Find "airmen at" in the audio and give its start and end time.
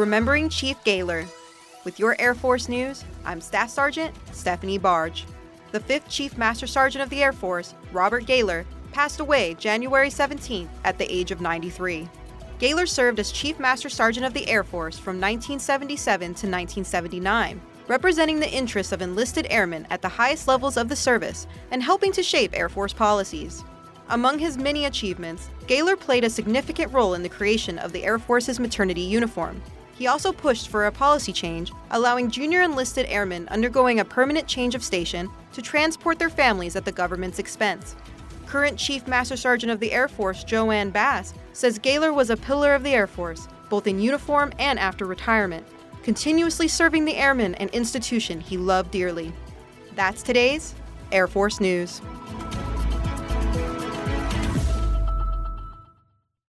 19.50-20.00